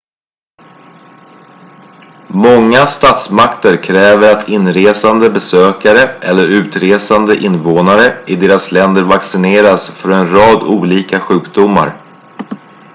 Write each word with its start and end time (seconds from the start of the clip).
många 2.29 2.87
statsmakter 2.87 3.83
kräver 3.83 4.35
att 4.37 4.49
inresande 4.49 5.29
besökare 5.29 5.99
eller 6.21 6.47
utresande 6.47 7.35
invånare 7.37 8.21
i 8.27 8.35
deras 8.35 8.71
länder 8.71 9.03
vaccineras 9.03 9.89
för 9.89 10.09
en 10.11 10.29
rad 10.35 10.63
olika 10.63 11.19
sjukdomar 11.19 11.97